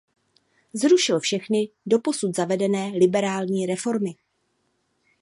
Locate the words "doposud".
1.85-2.35